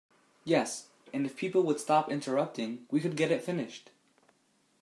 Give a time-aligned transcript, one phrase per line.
[0.43, 3.91] Yes, and if people would stop interrupting we could get it finished.